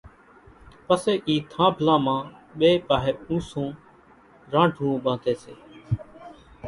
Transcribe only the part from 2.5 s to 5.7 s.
ٻئي پاۿي اُونسون رانڍوئون ٻانڌي سي